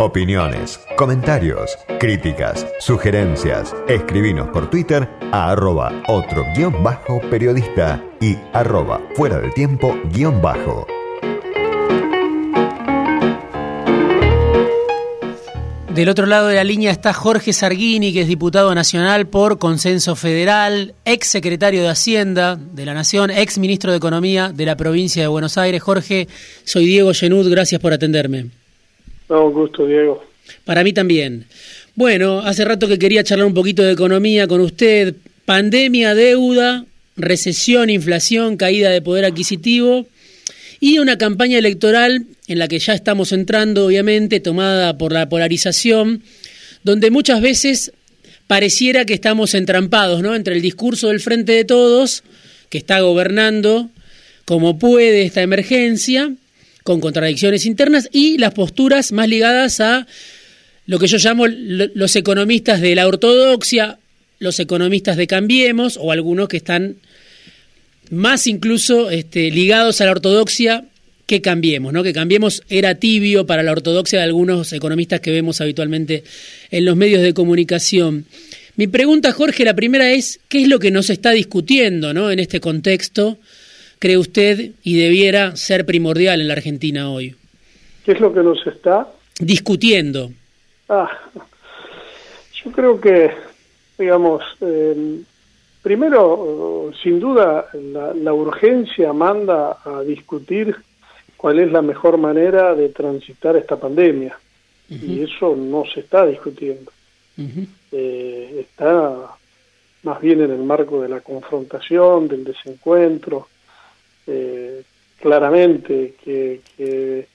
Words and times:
Opiniones, 0.00 0.78
comentarios, 0.96 1.76
críticas, 1.98 2.64
sugerencias. 2.78 3.74
Escribinos 3.88 4.48
por 4.50 4.70
Twitter 4.70 5.08
a 5.32 5.50
arroba 5.50 6.04
otro 6.06 6.44
guion 6.54 6.84
bajo 6.84 7.20
periodista 7.28 8.00
y 8.20 8.36
arroba 8.52 9.00
fuera 9.16 9.40
del 9.40 9.52
tiempo 9.54 9.98
guion 10.12 10.40
bajo. 10.40 10.86
Del 15.92 16.08
otro 16.08 16.26
lado 16.26 16.46
de 16.46 16.54
la 16.54 16.62
línea 16.62 16.92
está 16.92 17.12
Jorge 17.12 17.52
Sarguini, 17.52 18.12
que 18.12 18.20
es 18.20 18.28
diputado 18.28 18.72
nacional 18.76 19.26
por 19.26 19.58
Consenso 19.58 20.14
Federal, 20.14 20.94
ex 21.04 21.26
secretario 21.26 21.82
de 21.82 21.88
Hacienda 21.88 22.54
de 22.54 22.86
la 22.86 22.94
Nación, 22.94 23.32
ex 23.32 23.58
ministro 23.58 23.90
de 23.90 23.96
Economía 23.96 24.52
de 24.54 24.64
la 24.64 24.76
provincia 24.76 25.22
de 25.22 25.28
Buenos 25.28 25.58
Aires. 25.58 25.82
Jorge, 25.82 26.28
soy 26.62 26.86
Diego 26.86 27.12
Genud, 27.14 27.50
gracias 27.50 27.80
por 27.80 27.92
atenderme. 27.92 28.57
No, 29.28 29.46
un 29.46 29.52
gusto, 29.52 29.86
Diego. 29.86 30.24
Para 30.64 30.82
mí 30.84 30.92
también. 30.92 31.44
Bueno, 31.94 32.40
hace 32.40 32.64
rato 32.64 32.88
que 32.88 32.98
quería 32.98 33.24
charlar 33.24 33.46
un 33.46 33.54
poquito 33.54 33.82
de 33.82 33.92
economía 33.92 34.46
con 34.46 34.60
usted. 34.60 35.14
Pandemia, 35.44 36.14
deuda, 36.14 36.84
recesión, 37.16 37.90
inflación, 37.90 38.56
caída 38.56 38.90
de 38.90 39.02
poder 39.02 39.24
adquisitivo 39.24 40.06
y 40.80 40.98
una 40.98 41.18
campaña 41.18 41.58
electoral 41.58 42.26
en 42.46 42.58
la 42.58 42.68
que 42.68 42.78
ya 42.78 42.94
estamos 42.94 43.32
entrando, 43.32 43.86
obviamente, 43.86 44.40
tomada 44.40 44.96
por 44.96 45.12
la 45.12 45.28
polarización, 45.28 46.22
donde 46.84 47.10
muchas 47.10 47.40
veces 47.40 47.92
pareciera 48.46 49.04
que 49.04 49.14
estamos 49.14 49.54
entrampados, 49.54 50.22
¿no? 50.22 50.34
Entre 50.34 50.54
el 50.54 50.62
discurso 50.62 51.08
del 51.08 51.20
Frente 51.20 51.52
de 51.52 51.64
Todos, 51.64 52.22
que 52.70 52.78
está 52.78 53.00
gobernando 53.00 53.90
como 54.44 54.78
puede 54.78 55.24
esta 55.24 55.42
emergencia, 55.42 56.32
con 56.88 57.02
contradicciones 57.02 57.66
internas, 57.66 58.08
y 58.12 58.38
las 58.38 58.54
posturas 58.54 59.12
más 59.12 59.28
ligadas 59.28 59.78
a 59.80 60.06
lo 60.86 60.98
que 60.98 61.06
yo 61.06 61.18
llamo 61.18 61.46
los 61.46 62.16
economistas 62.16 62.80
de 62.80 62.94
la 62.94 63.06
ortodoxia, 63.06 63.98
los 64.38 64.58
economistas 64.58 65.18
de 65.18 65.26
Cambiemos, 65.26 65.98
o 66.00 66.12
algunos 66.12 66.48
que 66.48 66.56
están 66.56 66.96
más 68.08 68.46
incluso 68.46 69.10
este, 69.10 69.50
ligados 69.50 70.00
a 70.00 70.06
la 70.06 70.12
ortodoxia 70.12 70.86
que 71.26 71.42
cambiemos, 71.42 71.92
¿no? 71.92 72.02
Que 72.02 72.14
cambiemos 72.14 72.62
era 72.70 72.94
tibio 72.94 73.44
para 73.44 73.62
la 73.62 73.72
ortodoxia 73.72 74.20
de 74.20 74.24
algunos 74.24 74.72
economistas 74.72 75.20
que 75.20 75.30
vemos 75.30 75.60
habitualmente 75.60 76.24
en 76.70 76.86
los 76.86 76.96
medios 76.96 77.20
de 77.22 77.34
comunicación. 77.34 78.24
Mi 78.76 78.86
pregunta, 78.86 79.32
Jorge, 79.32 79.62
la 79.66 79.74
primera 79.74 80.10
es, 80.10 80.40
¿qué 80.48 80.62
es 80.62 80.68
lo 80.68 80.78
que 80.78 80.90
nos 80.90 81.10
está 81.10 81.32
discutiendo, 81.32 82.14
¿no? 82.14 82.30
En 82.30 82.38
este 82.38 82.60
contexto, 82.60 83.36
cree 83.98 84.18
usted, 84.18 84.72
y 84.82 84.98
debiera 84.98 85.56
ser 85.56 85.84
primordial 85.86 86.40
en 86.40 86.48
la 86.48 86.54
Argentina 86.54 87.10
hoy. 87.10 87.34
¿Qué 88.04 88.12
es 88.12 88.20
lo 88.20 88.32
que 88.32 88.42
nos 88.42 88.66
está 88.66 89.08
discutiendo? 89.40 90.30
Ah, 90.88 91.10
yo 92.64 92.72
creo 92.72 93.00
que, 93.00 93.30
digamos, 93.98 94.42
primero, 95.82 96.90
sin 97.02 97.20
duda, 97.20 97.66
la, 97.74 98.14
la 98.14 98.32
urgencia 98.32 99.12
manda 99.12 99.78
a 99.84 100.02
discutir 100.02 100.74
cuál 101.36 101.58
es 101.60 101.70
la 101.70 101.82
mejor 101.82 102.18
manera 102.18 102.74
de 102.74 102.88
transitar 102.88 103.56
esta 103.56 103.76
pandemia. 103.76 104.38
Y 104.90 105.22
eso 105.22 105.54
no 105.54 105.84
se 105.92 106.00
está 106.00 106.24
discutiendo. 106.26 106.90
eh, 107.92 108.66
está 108.66 109.36
más 110.02 110.20
bien 110.20 110.40
en 110.40 110.50
el 110.50 110.62
marco 110.62 111.02
de 111.02 111.08
la 111.08 111.20
confrontación, 111.20 112.26
del 112.26 112.44
desencuentro. 112.44 113.48
Eh, 114.28 114.82
claramente 115.18 116.14
que, 116.22 116.60
eh, 116.78 117.26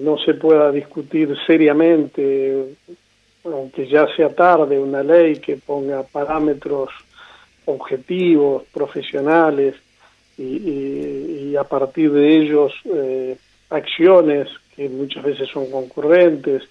no 0.00 0.18
se 0.18 0.34
pueda 0.34 0.70
discutir 0.70 1.34
seriamente, 1.46 2.76
aunque 3.44 3.88
ya 3.88 4.06
sea 4.14 4.28
tarde, 4.28 4.78
una 4.78 5.02
ley 5.02 5.36
que 5.36 5.56
ponga 5.56 6.02
parámetros 6.04 6.90
objetivos, 7.64 8.64
profesionales, 8.72 9.74
y, 10.38 11.50
y, 11.50 11.56
a 11.56 11.64
partir 11.64 12.12
de 12.12 12.36
ellos 12.36 12.72
eh, 12.84 13.36
acciones 13.70 14.48
que 14.76 14.88
muchas 14.88 15.24
veces 15.24 15.48
son 15.48 15.70
concurrentes 15.70 16.62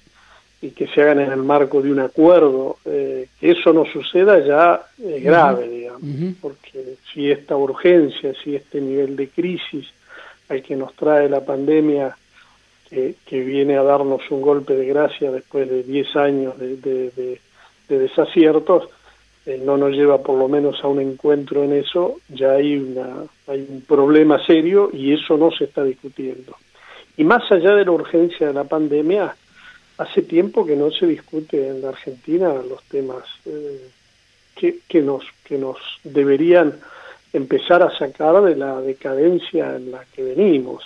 y 0.61 0.71
que 0.71 0.87
se 0.87 1.01
hagan 1.01 1.19
en 1.19 1.31
el 1.31 1.43
marco 1.43 1.81
de 1.81 1.91
un 1.91 1.99
acuerdo, 1.99 2.77
eh, 2.85 3.27
que 3.39 3.51
eso 3.51 3.73
no 3.73 3.85
suceda 3.85 4.39
ya 4.39 4.81
es 5.03 5.23
grave, 5.23 5.67
digamos, 5.67 6.35
porque 6.41 6.95
si 7.13 7.29
esta 7.29 7.55
urgencia, 7.55 8.33
si 8.43 8.55
este 8.55 8.81
nivel 8.81 9.15
de 9.15 9.29
crisis 9.29 9.87
al 10.49 10.63
que 10.63 10.75
nos 10.75 10.93
trae 10.95 11.29
la 11.29 11.41
pandemia, 11.41 12.15
que, 12.89 13.15
que 13.25 13.41
viene 13.41 13.77
a 13.77 13.83
darnos 13.83 14.21
un 14.29 14.41
golpe 14.41 14.75
de 14.75 14.85
gracia 14.85 15.31
después 15.31 15.69
de 15.69 15.83
10 15.83 16.15
años 16.15 16.57
de, 16.57 16.77
de, 16.77 17.11
de, 17.11 17.41
de 17.89 17.99
desaciertos, 17.99 18.89
eh, 19.45 19.61
no 19.63 19.77
nos 19.77 19.91
lleva 19.91 20.23
por 20.23 20.39
lo 20.39 20.47
menos 20.47 20.83
a 20.83 20.87
un 20.87 20.99
encuentro 20.99 21.63
en 21.63 21.73
eso, 21.73 22.17
ya 22.29 22.53
hay, 22.53 22.77
una, 22.77 23.25
hay 23.47 23.65
un 23.69 23.81
problema 23.81 24.43
serio 24.43 24.89
y 24.91 25.13
eso 25.13 25.37
no 25.37 25.51
se 25.51 25.65
está 25.65 25.83
discutiendo. 25.83 26.55
Y 27.17 27.23
más 27.23 27.49
allá 27.51 27.75
de 27.75 27.85
la 27.85 27.91
urgencia 27.91 28.47
de 28.47 28.53
la 28.53 28.63
pandemia, 28.63 29.35
hace 29.97 30.21
tiempo 30.21 30.65
que 30.65 30.75
no 30.75 30.91
se 30.91 31.07
discute 31.07 31.67
en 31.67 31.81
la 31.81 31.89
Argentina 31.89 32.53
los 32.53 32.83
temas 32.83 33.23
eh, 33.45 33.89
que, 34.55 35.01
nos, 35.01 35.23
que 35.43 35.57
nos 35.57 35.77
deberían 36.03 36.79
empezar 37.33 37.83
a 37.83 37.95
sacar 37.97 38.41
de 38.41 38.55
la 38.55 38.81
decadencia 38.81 39.75
en 39.75 39.91
la 39.91 40.05
que 40.13 40.23
venimos. 40.23 40.83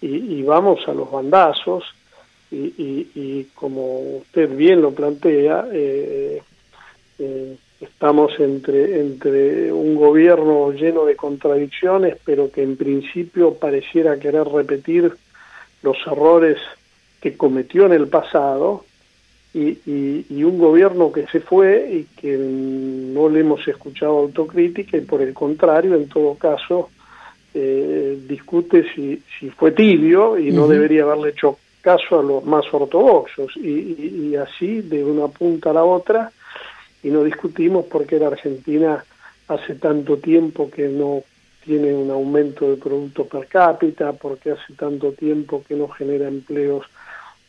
Y, 0.00 0.38
y 0.38 0.42
vamos 0.42 0.86
a 0.88 0.94
los 0.94 1.10
bandazos 1.10 1.84
y, 2.50 2.56
y, 2.56 3.10
y, 3.14 3.44
como 3.54 4.18
usted 4.18 4.54
bien 4.54 4.82
lo 4.82 4.92
plantea, 4.92 5.66
eh, 5.72 6.42
eh, 7.18 7.56
estamos 7.80 8.32
entre, 8.38 9.00
entre 9.00 9.72
un 9.72 9.94
gobierno 9.96 10.70
lleno 10.72 11.04
de 11.04 11.16
contradicciones, 11.16 12.16
pero 12.24 12.50
que 12.50 12.62
en 12.62 12.76
principio 12.76 13.54
pareciera 13.54 14.18
querer 14.18 14.46
repetir 14.46 15.14
los 15.82 15.96
errores 16.06 16.58
que 17.24 17.38
cometió 17.38 17.86
en 17.86 17.94
el 17.94 18.08
pasado, 18.08 18.84
y, 19.54 19.78
y, 19.86 20.26
y, 20.28 20.44
un 20.44 20.58
gobierno 20.58 21.10
que 21.10 21.26
se 21.28 21.40
fue 21.40 21.88
y 21.90 22.20
que 22.20 22.36
no 22.36 23.30
le 23.30 23.40
hemos 23.40 23.66
escuchado 23.66 24.18
autocrítica 24.18 24.98
y 24.98 25.00
por 25.00 25.22
el 25.22 25.32
contrario, 25.32 25.94
en 25.94 26.06
todo 26.06 26.34
caso, 26.34 26.90
eh, 27.54 28.18
discute 28.28 28.84
si, 28.94 29.22
si 29.38 29.48
fue 29.48 29.72
tibio 29.72 30.36
y 30.36 30.50
no 30.50 30.64
uh 30.64 30.66
-huh. 30.66 30.72
debería 30.72 31.04
haberle 31.04 31.30
hecho 31.30 31.56
caso 31.80 32.18
a 32.18 32.22
los 32.22 32.44
más 32.44 32.66
ortodoxos 32.70 33.56
y, 33.56 34.32
y, 34.32 34.36
así 34.36 34.82
de 34.82 35.02
una 35.02 35.28
punta 35.28 35.70
a 35.70 35.74
la 35.74 35.84
otra 35.84 36.30
y 37.02 37.08
no 37.08 37.24
discutimos 37.24 37.86
porque 37.86 38.18
la 38.18 38.26
Argentina 38.26 39.02
hace 39.48 39.76
tanto 39.76 40.18
tiempo 40.18 40.70
que 40.70 40.88
no 40.88 41.22
tiene 41.64 41.94
un 41.94 42.10
aumento 42.10 42.70
de 42.70 42.76
producto 42.76 43.24
per 43.24 43.46
cápita, 43.46 44.12
porque 44.12 44.50
hace 44.50 44.74
tanto 44.76 45.12
tiempo 45.12 45.62
que 45.66 45.74
no 45.74 45.88
genera 45.88 46.28
empleos 46.28 46.84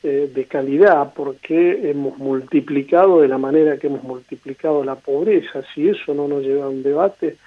eh, 0.08 0.30
de 0.32 0.46
calidad, 0.46 1.14
porque 1.16 1.90
hemos 1.90 2.16
multiplicado 2.20 3.22
de 3.22 3.28
la 3.28 3.40
manera 3.40 3.78
que 3.78 3.88
hemos 3.88 4.04
multiplicado 4.04 4.84
la 4.84 4.94
pobreza, 4.94 5.64
si 5.74 5.90
eso 5.90 6.14
no 6.14 6.28
nos 6.28 6.44
lleva 6.44 6.66
a 6.66 6.70
un 6.70 6.84
debate, 6.84 7.38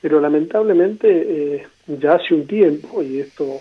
pero 0.00 0.20
lamentablemente 0.20 1.08
eh, 1.08 1.66
ya 1.88 2.12
hace 2.12 2.34
un 2.34 2.46
tiempo, 2.46 3.02
y 3.02 3.18
esto, 3.18 3.58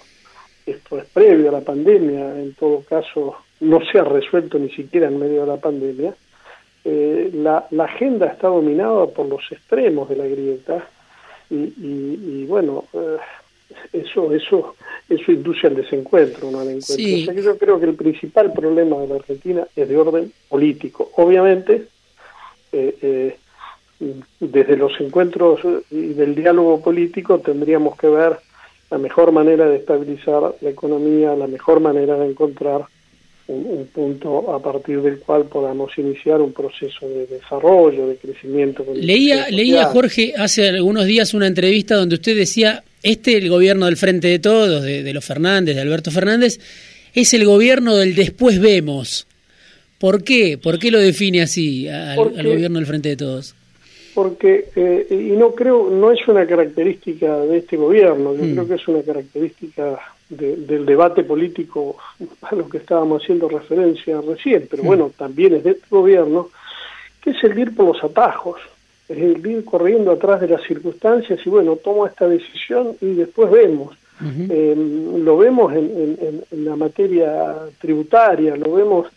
esto 0.67 0.99
es 0.99 1.05
previo 1.05 1.49
a 1.49 1.53
la 1.53 1.61
pandemia, 1.61 2.39
en 2.39 2.53
todo 2.53 2.83
caso 2.87 3.37
no 3.61 3.79
se 3.91 3.97
ha 3.97 4.03
resuelto 4.03 4.59
ni 4.59 4.69
siquiera 4.69 5.07
en 5.07 5.17
medio 5.17 5.41
de 5.41 5.47
la 5.47 5.57
pandemia, 5.57 6.13
eh, 6.85 7.31
la, 7.33 7.65
la, 7.71 7.85
agenda 7.85 8.27
está 8.27 8.49
dominada 8.49 9.07
por 9.07 9.25
los 9.25 9.51
extremos 9.51 10.07
de 10.09 10.15
la 10.15 10.27
grieta 10.27 10.87
y, 11.49 12.45
bueno, 12.45 12.85
eso 13.91 14.33
eso 14.33 14.75
eso 15.09 15.31
induce 15.31 15.67
al 15.67 15.75
desencuentro, 15.75 16.49
no 16.49 16.59
al 16.59 16.69
encuentro. 16.69 16.95
Sí. 16.95 17.23
O 17.23 17.25
sea 17.25 17.33
que 17.33 17.43
yo 17.43 17.57
creo 17.57 17.79
que 17.79 17.85
el 17.87 17.95
principal 17.95 18.53
problema 18.53 18.97
de 18.99 19.07
la 19.07 19.15
Argentina 19.15 19.67
es 19.75 19.89
de 19.89 19.97
orden 19.97 20.31
político. 20.49 21.11
Obviamente, 21.17 21.87
eh, 22.71 23.37
desde 24.39 24.77
los 24.77 24.99
encuentros 24.99 25.59
y 25.91 26.13
del 26.13 26.35
diálogo 26.35 26.81
político 26.81 27.39
tendríamos 27.39 27.97
que 27.97 28.07
ver 28.07 28.37
la 28.89 28.97
mejor 28.97 29.31
manera 29.31 29.65
de 29.65 29.77
estabilizar 29.77 30.55
la 30.61 30.69
economía, 30.69 31.35
la 31.35 31.47
mejor 31.47 31.79
manera 31.79 32.15
de 32.17 32.27
encontrar 32.27 32.81
un, 33.47 33.65
un, 33.65 33.87
punto 33.87 34.53
a 34.53 34.61
partir 34.61 35.01
del 35.01 35.19
cual 35.19 35.45
podamos 35.45 35.97
iniciar 35.97 36.41
un 36.41 36.53
proceso 36.53 37.07
de 37.07 37.27
desarrollo, 37.27 38.07
de 38.07 38.15
crecimiento. 38.17 38.85
Leía, 38.93 39.49
leía 39.49 39.85
Jorge 39.85 40.33
hace 40.37 40.69
algunos 40.69 41.05
días 41.05 41.33
una 41.33 41.47
entrevista 41.47 41.95
donde 41.95 42.15
usted 42.15 42.37
decía, 42.37 42.83
este 43.03 43.37
el 43.37 43.49
gobierno 43.49 43.85
del 43.85 43.97
Frente 43.97 44.27
de 44.29 44.39
Todos, 44.39 44.83
de, 44.83 45.03
de 45.03 45.13
los 45.13 45.23
Fernández, 45.23 45.75
de 45.75 45.81
Alberto 45.81 46.09
Fernández, 46.09 46.59
es 47.13 47.33
el 47.33 47.45
gobierno 47.45 47.95
del 47.95 48.15
después 48.15 48.59
vemos. 48.59 49.27
¿Por 49.99 50.23
qué? 50.23 50.57
¿Por 50.57 50.79
qué 50.79 50.91
lo 50.91 50.99
define 50.99 51.41
así 51.41 51.87
al, 51.87 52.15
porque, 52.15 52.39
al 52.39 52.47
gobierno 52.47 52.79
del 52.79 52.87
Frente 52.87 53.09
de 53.09 53.15
Todos? 53.15 53.55
Porque, 54.13 54.65
eh, 54.75 55.07
y 55.09 55.37
no 55.37 55.55
creo, 55.55 55.89
no 55.89 56.11
es 56.11 56.27
una 56.27 56.45
característica 56.45 57.37
de 57.39 57.59
este 57.59 57.77
gobierno, 57.77 58.35
yo 58.35 58.43
mm. 58.43 58.51
creo 58.51 58.67
que 58.67 58.75
es 58.75 58.87
una 58.87 59.01
característica 59.01 59.99
del 60.29 60.85
debate 60.85 61.23
político 61.23 61.95
a 62.41 62.55
lo 62.55 62.67
que 62.67 62.77
estábamos 62.77 63.21
haciendo 63.21 63.47
referencia 63.47 64.19
recién, 64.21 64.67
pero 64.69 64.83
bueno, 64.83 65.11
también 65.15 65.55
es 65.55 65.63
de 65.63 65.71
este 65.71 65.85
gobierno, 65.89 66.49
que 67.21 67.31
es 67.31 67.43
el 67.43 67.57
ir 67.57 67.75
por 67.75 67.87
los 67.87 68.03
atajos, 68.03 68.59
es 69.09 69.17
el 69.17 69.45
ir 69.45 69.65
corriendo 69.65 70.11
atrás 70.11 70.41
de 70.41 70.47
las 70.47 70.63
circunstancias 70.63 71.39
y 71.45 71.49
bueno, 71.49 71.75
tomo 71.75 72.05
esta 72.05 72.27
decisión 72.27 72.95
y 73.01 73.13
después 73.13 73.51
vemos. 73.51 73.95
Eh, 74.49 74.75
lo 75.17 75.37
vemos 75.37 75.73
en, 75.73 76.43
la 76.51 76.75
materia 76.77 77.55
tributaria, 77.79 78.55
lo 78.55 78.73
vemos, 78.73 79.07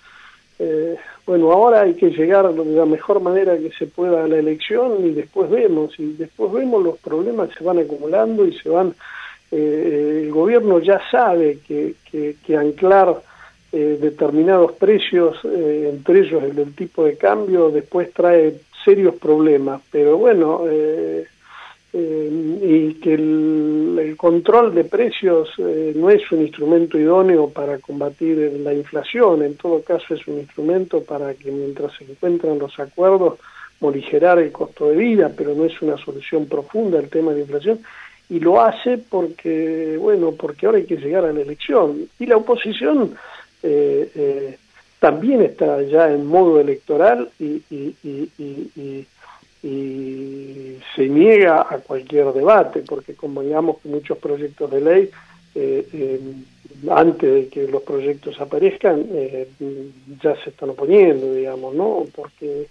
eh, 0.58 0.96
bueno, 1.24 1.52
ahora 1.52 1.82
hay 1.82 1.94
que 1.94 2.10
llegar 2.10 2.52
de 2.52 2.64
la 2.64 2.86
mejor 2.86 3.20
manera 3.20 3.56
que 3.56 3.70
se 3.70 3.86
pueda 3.86 4.24
a 4.24 4.28
la 4.28 4.38
elección 4.38 5.06
y 5.06 5.10
después 5.10 5.48
vemos, 5.48 5.92
y 5.98 6.14
después 6.14 6.50
vemos 6.52 6.82
los 6.82 6.98
problemas 6.98 7.50
se 7.56 7.62
van 7.62 7.78
acumulando 7.78 8.46
y 8.46 8.58
se 8.58 8.68
van, 8.68 8.94
eh, 9.52 10.22
el 10.24 10.32
gobierno 10.32 10.80
ya 10.80 11.00
sabe 11.08 11.58
que, 11.66 11.94
que, 12.10 12.56
anclar 12.56 13.22
determinados 13.72 14.72
precios, 14.72 15.36
entre 15.44 16.20
ellos 16.20 16.42
el 16.42 16.54
del 16.56 16.74
tipo 16.74 17.04
de 17.04 17.18
cambio, 17.18 17.68
después 17.68 18.10
trae 18.14 18.54
serios 18.86 19.16
problemas, 19.16 19.82
pero 19.90 20.16
bueno, 20.16 20.62
eh, 20.70 21.26
eh, 21.92 22.58
y 22.62 22.94
que 22.94 23.14
el, 23.14 24.14
control 24.16 24.74
de 24.74 24.84
precios 24.84 25.50
eh, 25.58 25.92
no 25.94 26.08
es 26.08 26.30
un 26.30 26.40
instrumento 26.40 26.96
idóneo 26.96 27.50
para 27.50 27.78
combatir 27.78 28.38
la 28.62 28.72
inflación, 28.72 29.42
en 29.42 29.56
todo 29.56 29.82
caso 29.82 30.14
es 30.14 30.26
un 30.28 30.38
instrumento 30.38 31.02
para 31.02 31.34
que 31.34 31.50
mientras 31.50 31.92
se 31.98 32.04
encuentran 32.04 32.58
los 32.58 32.78
acuerdos 32.78 33.40
morigerar 33.80 34.38
el 34.38 34.52
costo 34.52 34.88
de 34.88 34.96
vida, 34.96 35.32
pero 35.36 35.54
no 35.54 35.64
es 35.64 35.82
una 35.82 35.98
solución 35.98 36.46
profunda 36.46 36.98
el 37.00 37.10
tema 37.10 37.32
de 37.32 37.40
inflación 37.40 37.80
y 38.30 38.38
lo 38.40 38.60
hace 38.60 38.98
porque 38.98 39.96
bueno 39.98 40.32
porque 40.32 40.66
ahora 40.66 40.78
hay 40.78 40.86
que 40.86 40.96
llegar 40.96 41.24
a 41.24 41.32
la 41.32 41.42
elección. 41.42 42.08
Y 42.18 42.26
la 42.26 42.36
oposición 42.36 43.14
también 44.98 45.42
está 45.42 45.82
ya 45.82 46.10
en 46.10 46.26
modo 46.26 46.60
electoral 46.60 47.30
y, 47.38 47.62
y, 47.70 49.06
se 50.94 51.08
niega 51.08 51.66
a 51.68 51.78
cualquier 51.78 52.32
debate, 52.32 52.82
porque 52.86 53.14
convengamos 53.14 53.78
que 53.78 53.88
muchos 53.88 54.16
proyectos 54.18 54.70
de 54.70 54.80
ley, 54.80 55.10
eh, 55.54 55.86
eh, 55.92 56.20
antes 56.88 57.34
de 57.34 57.48
que 57.48 57.66
los 57.66 57.82
proyectos 57.82 58.40
aparezcan, 58.40 59.06
eh, 59.12 59.48
ya 60.22 60.36
se 60.42 60.50
están 60.50 60.70
oponiendo, 60.70 61.34
digamos, 61.34 61.74
¿no? 61.74 62.06
Porque, 62.14 62.68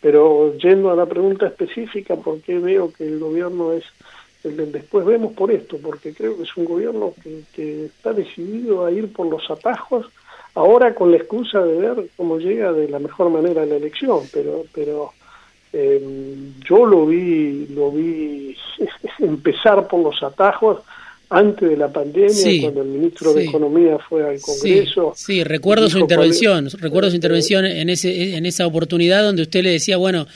pero 0.00 0.56
yendo 0.56 0.90
a 0.90 0.96
la 0.96 1.06
pregunta 1.06 1.46
específica, 1.46 2.16
¿por 2.16 2.40
qué 2.42 2.58
veo 2.58 2.92
que 2.92 3.04
el 3.04 3.18
gobierno 3.18 3.72
es 3.72 3.84
el 4.44 4.70
después? 4.70 5.04
Vemos 5.04 5.32
por 5.32 5.50
esto, 5.50 5.78
porque 5.82 6.14
creo 6.14 6.36
que 6.36 6.44
es 6.44 6.56
un 6.56 6.64
gobierno 6.64 7.12
que 7.54 7.86
está 7.86 8.12
decidido 8.12 8.84
a 8.84 8.92
ir 8.92 9.12
por 9.12 9.26
los 9.26 9.50
atajos, 9.50 10.06
ahora 10.58 10.94
con 10.94 11.10
la 11.10 11.18
excusa 11.18 11.60
de 11.62 11.76
ver 11.76 12.08
cómo 12.16 12.38
llega 12.38 12.72
de 12.72 12.88
la 12.88 12.98
mejor 12.98 13.30
manera 13.30 13.64
la 13.64 13.76
elección, 13.76 14.20
pero 14.32 14.64
pero 14.74 15.12
eh, 15.72 16.02
yo 16.68 16.84
lo 16.84 17.06
vi 17.06 17.66
lo 17.70 17.90
vi 17.92 18.56
empezar 19.20 19.86
por 19.86 20.02
los 20.02 20.22
atajos 20.22 20.80
antes 21.30 21.68
de 21.68 21.76
la 21.76 21.92
pandemia, 21.92 22.62
cuando 22.62 22.80
el 22.80 22.88
ministro 22.88 23.34
de 23.34 23.44
Economía 23.44 23.98
fue 23.98 24.26
al 24.26 24.40
Congreso. 24.40 25.12
Sí, 25.14 25.44
recuerdo 25.44 25.90
su 25.90 25.98
intervención, 25.98 26.70
recuerdo 26.80 27.10
su 27.10 27.16
intervención 27.16 27.66
en 27.66 27.90
ese 27.90 28.36
en 28.36 28.46
esa 28.46 28.66
oportunidad 28.66 29.22
donde 29.22 29.42
usted 29.42 29.62
le 29.62 29.70
decía, 29.70 29.98
bueno, 29.98 30.26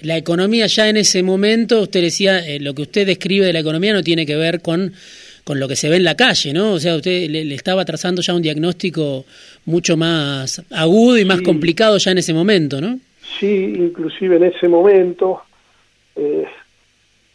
la 0.00 0.16
economía 0.16 0.66
ya 0.66 0.88
en 0.88 0.98
ese 0.98 1.22
momento, 1.22 1.80
usted 1.82 2.00
decía, 2.00 2.46
eh, 2.46 2.60
lo 2.60 2.74
que 2.74 2.82
usted 2.82 3.06
describe 3.06 3.46
de 3.46 3.52
la 3.52 3.60
economía 3.60 3.92
no 3.92 4.02
tiene 4.02 4.24
que 4.24 4.36
ver 4.36 4.62
con 4.62 4.92
con 5.46 5.60
lo 5.60 5.68
que 5.68 5.76
se 5.76 5.88
ve 5.88 5.94
en 5.94 6.02
la 6.02 6.16
calle, 6.16 6.52
¿no? 6.52 6.72
O 6.72 6.80
sea, 6.80 6.96
usted 6.96 7.30
le, 7.30 7.54
estaba 7.54 7.84
trazando 7.84 8.20
ya 8.20 8.34
un 8.34 8.42
diagnóstico 8.42 9.24
mucho 9.66 9.96
más 9.96 10.60
agudo 10.72 11.18
y 11.18 11.24
más 11.24 11.40
complicado 11.40 11.98
ya 11.98 12.10
en 12.10 12.18
ese 12.18 12.34
momento, 12.34 12.80
¿no? 12.80 12.98
Sí, 13.38 13.74
inclusive 13.76 14.38
en 14.38 14.42
ese 14.42 14.66
momento, 14.66 15.42
eh, 16.16 16.46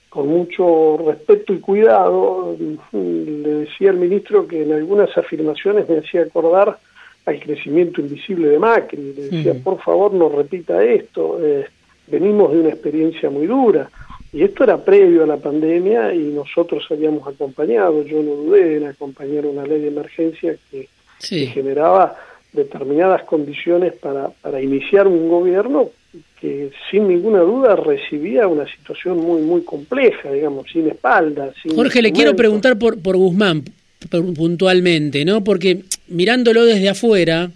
con 0.10 0.28
mucho 0.28 0.98
respeto 1.08 1.54
y 1.54 1.60
cuidado, 1.60 2.58
le 2.92 3.50
decía 3.62 3.92
al 3.92 3.98
ministro 3.98 4.46
que 4.46 4.64
en 4.64 4.74
algunas 4.74 5.18
afirmaciones 5.18 5.88
me 5.88 6.00
hacía 6.00 6.24
acordar 6.24 6.80
al 7.26 7.40
crecimiento 7.40 8.02
invisible 8.02 8.50
de 8.50 8.60
Macri. 8.60 9.14
Le 9.14 9.30
decía, 9.30 9.54
por 9.64 9.82
favor, 9.82 10.14
no 10.14 10.28
repita 10.28 10.84
esto. 10.84 11.40
Eh, 11.42 11.66
venimos 12.08 12.52
de 12.52 12.60
una 12.60 12.70
experiencia 12.72 13.30
muy 13.30 13.48
dura. 13.48 13.90
Y 14.34 14.44
esto 14.44 14.64
era 14.64 14.84
previo 14.84 15.24
a 15.24 15.28
la 15.28 15.38
pandemia 15.38 16.14
y 16.14 16.20
nosotros 16.20 16.86
habíamos 16.90 17.28
acompañado, 17.28 18.04
yo 18.04 18.24
no 18.24 18.32
dudé 18.32 18.78
en 18.78 18.88
acompañar 18.88 19.46
una 19.46 19.66
ley 19.66 19.82
de 19.82 19.88
emergencia 19.90 20.56
que, 20.70 20.88
generaba 21.20 22.16
determinadas 22.52 23.24
condiciones 23.26 23.94
para, 23.94 24.30
para 24.30 24.60
iniciar 24.60 25.08
un 25.08 25.30
gobierno 25.30 25.92
que 26.40 26.72
sin 26.90 27.08
ninguna 27.08 27.42
duda 27.42 27.76
recibía 27.76 28.48
una 28.48 28.66
situación 28.66 29.18
muy 29.18 29.44
muy 29.44 29.62
compleja, 29.62 30.32
digamos, 30.32 30.66
sin 30.72 30.88
espalda. 30.88 31.54
Sin 31.62 31.76
Jorge, 31.76 32.02
le 32.02 32.12
quiero 32.12 32.36
preguntar 32.36 32.80
por, 32.80 33.00
por 33.00 33.16
Guzmán 33.16 33.64
puntualmente, 34.10 35.24
¿no? 35.26 35.44
Porque 35.44 35.84
mirándolo 36.08 36.66
desde 36.66 36.90
afuera, 36.90 37.52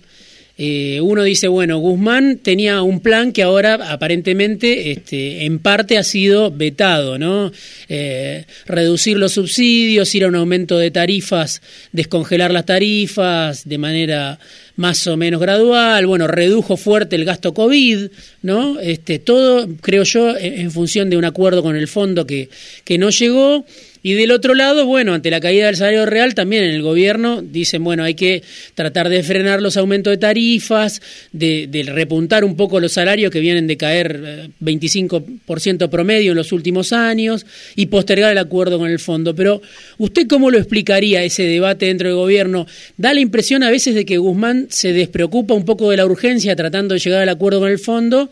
eh, 0.57 1.01
uno 1.01 1.23
dice, 1.23 1.49
bueno, 1.49 1.79
Guzmán 1.79 2.37
tenía 2.37 2.81
un 2.81 3.01
plan 3.01 3.33
que 3.33 3.43
ahora 3.43 3.73
aparentemente 3.91 4.91
este, 4.91 5.45
en 5.45 5.59
parte 5.59 5.97
ha 5.97 6.03
sido 6.03 6.49
vetado, 6.49 7.19
¿no? 7.19 7.51
Eh, 7.89 8.45
reducir 8.65 9.17
los 9.17 9.33
subsidios, 9.33 10.15
ir 10.15 10.23
a 10.23 10.29
un 10.29 10.35
aumento 10.35 10.77
de 10.77 10.91
tarifas, 10.91 11.61
descongelar 11.91 12.51
las 12.51 12.65
tarifas 12.65 13.67
de 13.67 13.77
manera 13.77 14.39
más 14.77 15.05
o 15.07 15.17
menos 15.17 15.41
gradual, 15.41 16.05
bueno, 16.05 16.27
redujo 16.27 16.77
fuerte 16.77 17.17
el 17.17 17.25
gasto 17.25 17.53
COVID, 17.53 18.07
¿no? 18.41 18.79
Este, 18.79 19.19
todo, 19.19 19.67
creo 19.81 20.03
yo, 20.03 20.37
en, 20.37 20.71
función 20.71 21.09
de 21.09 21.17
un 21.17 21.25
acuerdo 21.25 21.63
con 21.63 21.75
el 21.75 21.87
fondo 21.89 22.25
que, 22.25 22.49
que 22.83 22.97
no 22.97 23.09
llegó 23.09 23.65
y 24.07 24.13
del 24.13 24.29
otro 24.29 24.53
lado, 24.53 24.85
bueno, 24.85 25.15
ante 25.15 25.31
la 25.31 25.39
caída 25.39 25.65
del 25.65 25.77
salario 25.77 26.05
real, 26.05 26.35
también 26.35 26.63
en 26.63 26.75
el 26.75 26.83
gobierno 26.83 27.41
dicen, 27.41 27.83
bueno, 27.83 28.03
hay 28.03 28.13
que 28.13 28.43
tratar 28.75 29.09
de 29.09 29.23
frenar 29.23 29.63
los 29.63 29.77
aumentos 29.77 30.11
de 30.11 30.17
tarifas, 30.17 31.01
de, 31.31 31.67
repuntar 31.87 32.45
un 32.45 32.55
poco 32.55 32.79
los 32.79 32.91
salarios 32.91 33.31
que 33.31 33.39
vienen 33.39 33.65
de 33.65 33.77
caer 33.77 34.51
25% 34.61 35.85
eh, 35.85 35.87
promedio 35.87 36.33
en 36.33 36.37
los 36.37 36.51
últimos 36.51 36.93
años 36.93 37.47
y 37.75 37.87
postergar 37.87 38.31
el 38.31 38.37
acuerdo 38.37 38.77
con 38.77 38.91
el 38.91 38.99
fondo. 38.99 39.33
Pero, 39.33 39.63
¿usted 39.97 40.27
cómo 40.27 40.51
lo 40.51 40.59
explicaría 40.59 41.23
ese 41.23 41.41
debate 41.41 41.87
dentro 41.87 42.07
del 42.07 42.17
gobierno? 42.17 42.67
Da 42.97 43.11
la 43.11 43.21
impresión 43.21 43.63
a 43.63 43.71
veces 43.71 43.95
de 43.95 44.05
que 44.05 44.19
Guzmán 44.19 44.67
se 44.69 44.93
despreocupa 44.93 45.55
un 45.55 45.65
poco 45.65 45.89
de 45.89 45.97
la 45.97 46.05
urgencia 46.05 46.55
tratando 46.55 46.93
de 46.93 46.99
llegar 46.99 47.23
al 47.23 47.29
acuerdo 47.29 47.59
con 47.59 47.71
el 47.71 47.79
fondo 47.79 48.29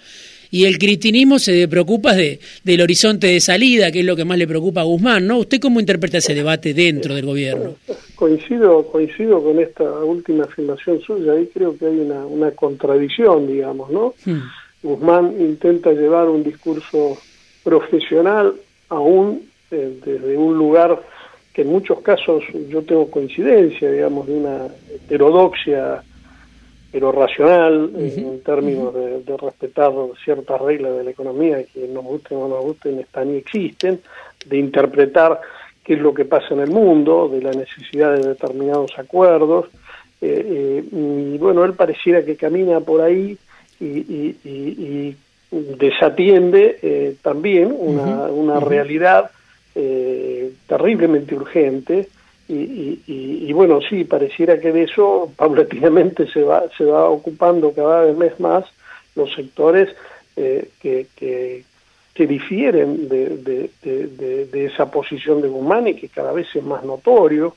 y 0.54 0.66
el 0.66 0.78
critinismo 0.78 1.40
se 1.40 1.68
preocupa 1.68 2.14
de, 2.14 2.40
del 2.64 2.82
horizonte 2.82 3.26
de 3.26 3.40
salida, 3.40 3.92
que 3.92 4.02
es 4.02 4.06
lo 4.06 4.16
que 4.16 4.24
más 4.24 4.38
le 4.38 4.48
preocupa 4.48 4.82
a 4.82 4.84
Guzmán, 4.84 5.26
¿no? 5.26 5.40
¿Usted 5.40 5.60
cómo 5.60 5.80
interpreta 5.80 6.20
ese 6.20 6.36
debate 6.36 6.76
dentro 6.76 7.16
del 7.16 7.26
gobierno? 7.26 7.74
Coincido, 8.14 8.86
coincido 8.86 9.44
con 9.44 9.58
esta 9.58 9.84
última 10.04 10.44
afirmación 10.44 11.02
suya, 11.02 11.32
ahí 11.32 11.50
creo 11.52 11.76
que 11.76 11.88
hay 11.88 11.98
una, 11.98 12.28
una 12.28 12.52
contradicción, 12.52 13.48
digamos, 13.48 13.90
¿no? 13.90 14.14
Hmm. 14.26 14.44
Guzmán 14.84 15.34
intenta 15.40 15.92
llevar 15.92 16.30
un 16.30 16.44
discurso 16.44 17.18
profesional 17.64 18.54
aún 18.90 19.42
eh, 19.72 19.98
desde 20.06 20.38
un 20.38 20.56
lugar 20.56 21.02
que 21.52 21.64
en 21.64 21.70
muchos 21.70 22.02
casos 22.02 22.44
yo 22.70 22.84
tengo 22.84 23.10
coincidencia, 23.10 23.92
digamos, 23.92 24.28
de 24.28 24.34
una 24.34 24.68
heterodoxia 24.94 26.04
pero 26.94 27.12
racional 27.12 27.92
en 27.98 28.44
términos 28.44 28.94
de, 28.94 29.36
respetar 29.36 29.92
ciertas 30.24 30.62
reglas 30.62 30.96
de 30.96 31.04
la 31.04 31.10
economía 31.10 31.64
que 31.64 31.88
nos 31.88 32.04
gusten 32.04 32.38
o 32.38 32.48
no 32.48 32.50
nos 32.50 32.66
gusten 32.66 33.00
están 33.00 33.34
y 33.34 33.38
existen, 33.38 34.00
de 34.46 34.58
interpretar 34.60 35.42
qué 35.84 35.96
es 35.96 36.00
lo 36.00 36.14
que 36.14 36.24
pasa 36.24 36.54
en 36.54 36.60
el 36.60 36.70
mundo, 36.70 37.30
de 37.30 37.42
la 37.42 37.50
necesidad 37.50 38.14
de 38.14 38.30
determinados 38.30 38.92
acuerdos, 39.00 39.66
eh, 40.22 40.46
eh, 40.46 40.84
y 41.34 41.38
bueno, 41.40 41.66
él 41.66 41.74
pareciera 41.74 42.24
que 42.24 42.36
camina 42.36 42.80
por 42.80 43.02
ahí 43.02 43.40
y, 43.80 45.16
desatiende 45.52 46.80
eh, 46.82 47.16
también 47.22 47.76
una, 47.78 48.26
una 48.28 48.60
realidad 48.60 49.32
terriblemente 50.68 51.36
urgente, 51.36 52.08
y, 52.48 53.54
bueno, 53.54 53.80
sí, 53.82 54.04
pareciera 54.04 54.60
que 54.60 54.72
de 54.72 54.84
eso 54.84 55.32
paulatinamente 55.38 56.28
se 56.28 56.44
va, 56.44 56.64
se 56.78 56.86
va 56.86 57.10
ocupando 57.10 57.74
cada 57.74 58.12
vez 58.12 58.40
más 58.40 58.66
los 59.16 59.34
sectores 59.34 59.90
eh, 60.36 60.70
que, 60.82 61.08
que, 61.16 61.64
difieren 62.28 63.10
de, 63.10 63.70
de, 63.82 64.66
esa 64.66 64.90
posición 64.90 65.42
de 65.42 65.50
Guzmán 65.50 65.88
y 65.88 65.96
que 65.96 66.10
cada 66.10 66.32
vez 66.32 66.48
es 66.56 66.64
más 66.64 66.84
notorio. 66.84 67.56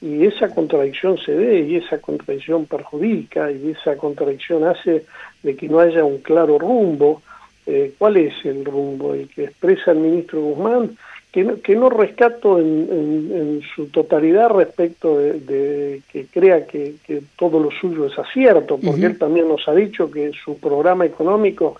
Y 0.00 0.26
esa 0.26 0.52
contradicción 0.52 1.16
se 1.18 1.32
ve 1.32 1.60
y 1.60 1.76
esa 1.76 1.98
contradicción 1.98 2.66
perjudica 2.66 3.50
y 3.52 3.70
esa 3.70 3.96
contradicción 3.96 4.64
hace 4.64 5.06
de 5.42 5.56
que 5.56 5.68
no 5.68 5.78
haya 5.78 6.04
un 6.04 6.18
claro 6.18 6.58
rumbo. 6.58 7.22
Eh, 7.64 7.94
¿Cuál 7.96 8.16
es 8.16 8.34
el 8.44 8.64
rumbo? 8.64 9.14
El 9.14 9.28
que 9.28 9.44
expresa 9.44 9.92
el 9.92 9.98
ministro 9.98 10.40
Guzmán 10.40 10.96
que 11.32 11.44
no, 11.44 11.60
que 11.62 11.74
no 11.74 11.88
rescato 11.88 12.58
en, 12.58 13.62
su 13.74 13.86
totalidad 13.86 14.50
respecto 14.50 15.18
de, 15.18 16.02
que 16.12 16.26
crea 16.26 16.66
que, 16.66 16.94
todo 17.38 17.58
lo 17.58 17.70
suyo 17.70 18.06
es 18.06 18.18
acierto, 18.18 18.78
porque 18.78 19.06
él 19.06 19.18
también 19.18 19.48
nos 19.48 19.66
ha 19.66 19.74
dicho 19.74 20.10
que 20.10 20.30
su 20.32 20.58
programa 20.58 21.06
económico 21.06 21.76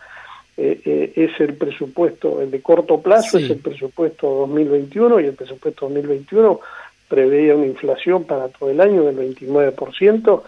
eh, 0.56 0.80
eh, 0.85 1.12
es 1.16 1.38
el 1.40 1.54
presupuesto, 1.54 2.40
el 2.40 2.50
de 2.50 2.62
corto 2.62 3.00
plazo 3.00 3.38
es 3.38 3.50
el 3.50 3.59
presupuesto 3.59 4.26
2021 4.47 5.21
y 5.21 5.26
el 5.26 5.35
presupuesto 5.35 5.87
2021 5.87 6.61
preveía 7.09 7.54
una 7.54 7.66
inflación 7.66 8.25
para 8.25 8.49
todo 8.49 8.71
el 8.71 8.80
año 8.80 9.04
del 9.04 9.16
29% 9.16 10.42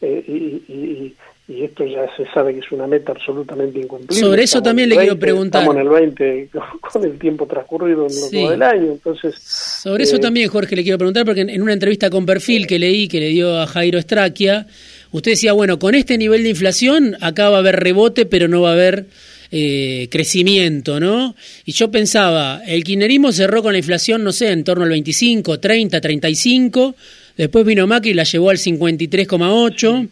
eh, 0.00 0.24
y, 0.26 1.14
y 1.50 1.64
esto 1.64 1.84
ya 1.84 2.06
se 2.16 2.24
sabe 2.32 2.54
que 2.54 2.60
es 2.60 2.70
una 2.70 2.86
meta 2.86 3.10
absolutamente 3.10 3.80
incumplible. 3.80 4.14
Sobre 4.14 4.44
eso 4.44 4.62
también 4.62 4.88
le 4.88 4.96
quiero 4.96 5.18
preguntar. 5.18 5.62
Estamos 5.62 5.80
en 5.80 5.82
el 5.82 5.88
20 5.88 6.48
con 6.92 7.04
el 7.04 7.18
tiempo 7.18 7.46
transcurrido 7.46 8.06
en 8.06 8.20
lo 8.20 8.30
todo 8.30 8.50
del 8.50 8.62
año, 8.62 8.92
entonces... 8.92 9.34
Sobre 9.36 10.04
eso 10.04 10.16
eh, 10.16 10.20
también, 10.20 10.48
Jorge, 10.48 10.76
le 10.76 10.84
quiero 10.84 10.98
preguntar, 10.98 11.24
porque 11.24 11.40
en 11.40 11.60
una 11.60 11.72
entrevista 11.72 12.08
con 12.08 12.24
Perfil 12.24 12.68
que 12.68 12.78
leí, 12.78 13.08
que 13.08 13.18
le 13.18 13.30
dio 13.30 13.58
a 13.58 13.66
Jairo 13.66 13.98
Estraquia, 13.98 14.66
usted 15.10 15.32
decía, 15.32 15.52
bueno, 15.52 15.80
con 15.80 15.96
este 15.96 16.16
nivel 16.16 16.44
de 16.44 16.50
inflación 16.50 17.16
acá 17.20 17.50
va 17.50 17.56
a 17.56 17.60
haber 17.60 17.80
rebote, 17.80 18.26
pero 18.26 18.46
no 18.46 18.62
va 18.62 18.70
a 18.70 18.74
haber... 18.74 19.06
Eh, 19.52 20.06
crecimiento, 20.12 21.00
¿no? 21.00 21.34
Y 21.64 21.72
yo 21.72 21.90
pensaba, 21.90 22.62
el 22.68 22.84
kirchnerismo 22.84 23.32
cerró 23.32 23.64
con 23.64 23.72
la 23.72 23.78
inflación, 23.78 24.22
no 24.22 24.30
sé, 24.30 24.52
en 24.52 24.62
torno 24.62 24.84
al 24.84 24.90
25, 24.90 25.58
30, 25.58 26.00
35, 26.00 26.94
después 27.42 27.64
vino 27.64 27.86
Macri 27.86 28.10
y 28.10 28.14
la 28.14 28.24
llevó 28.24 28.50
al 28.50 28.58
53,8, 28.58 30.08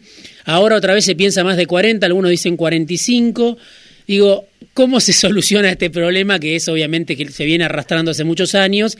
Ahora 0.49 0.77
otra 0.77 0.95
vez 0.95 1.05
se 1.05 1.15
piensa 1.15 1.43
más 1.43 1.57
de 1.57 1.67
40, 1.67 2.07
algunos 2.07 2.31
dicen 2.31 2.57
45. 2.57 3.55
Digo, 4.07 4.47
¿cómo 4.73 4.99
se 4.99 5.13
soluciona 5.13 5.69
este 5.69 5.91
problema 5.91 6.39
que 6.39 6.55
es 6.55 6.67
obviamente 6.67 7.15
que 7.15 7.29
se 7.29 7.45
viene 7.45 7.65
arrastrando 7.65 8.09
hace 8.09 8.23
muchos 8.23 8.55
años? 8.55 8.97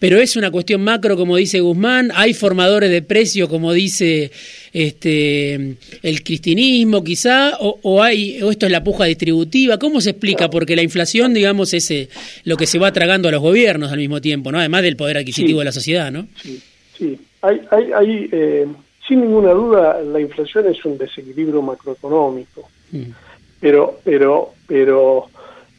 Pero 0.00 0.18
es 0.18 0.34
una 0.34 0.50
cuestión 0.50 0.82
macro, 0.82 1.16
como 1.16 1.36
dice 1.36 1.60
Guzmán, 1.60 2.10
hay 2.16 2.34
formadores 2.34 2.90
de 2.90 3.02
precio, 3.02 3.48
como 3.48 3.72
dice 3.72 4.32
este 4.72 5.76
el 6.02 6.24
cristinismo 6.24 7.04
quizá, 7.04 7.56
o, 7.60 8.02
hay, 8.02 8.42
o 8.42 8.50
esto 8.50 8.66
es 8.66 8.72
la 8.72 8.82
puja 8.82 9.04
distributiva, 9.04 9.78
¿cómo 9.78 10.00
se 10.00 10.10
explica? 10.10 10.50
Porque 10.50 10.74
la 10.74 10.82
inflación, 10.82 11.32
digamos, 11.32 11.74
es 11.74 11.88
eh, 11.92 12.08
lo 12.42 12.56
que 12.56 12.66
se 12.66 12.80
va 12.80 12.92
tragando 12.92 13.28
a 13.28 13.32
los 13.32 13.40
gobiernos 13.40 13.92
al 13.92 13.98
mismo 13.98 14.20
tiempo, 14.20 14.50
¿no? 14.50 14.58
Además 14.58 14.82
del 14.82 14.96
poder 14.96 15.18
adquisitivo 15.18 15.60
de 15.60 15.64
la 15.64 15.72
sociedad, 15.72 16.10
¿no? 16.10 16.26
Sí, 16.42 16.58
sí. 16.98 17.18
Hay, 17.42 17.66
hay, 17.70 17.92
hay 17.92 18.28
eh 18.32 18.68
sin 19.08 19.22
ninguna 19.22 19.52
duda, 19.52 20.02
la 20.02 20.20
inflación 20.20 20.66
es 20.66 20.84
un 20.84 20.98
desequilibrio 20.98 21.62
macroeconómico, 21.62 22.68
mm. 22.92 23.10
pero, 23.58 23.98
pero, 24.04 24.52
pero 24.66 25.30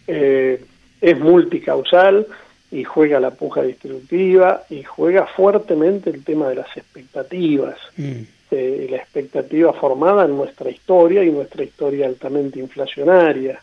eh, 0.07 0.65
es 0.99 1.19
multicausal 1.19 2.25
y 2.71 2.83
juega 2.83 3.19
la 3.19 3.29
puja 3.29 3.61
distributiva 3.61 4.63
y 4.69 4.81
juega 4.83 5.27
fuertemente 5.27 6.09
el 6.09 6.23
tema 6.23 6.49
de 6.49 6.55
las 6.55 6.75
expectativas. 6.75 7.77
Mm. 7.95 8.21
Eh, 8.51 8.87
la 8.89 8.97
expectativa 8.97 9.71
formada 9.73 10.25
en 10.25 10.35
nuestra 10.35 10.71
historia 10.71 11.23
y 11.23 11.29
nuestra 11.29 11.63
historia 11.63 12.07
altamente 12.07 12.59
inflacionaria. 12.59 13.61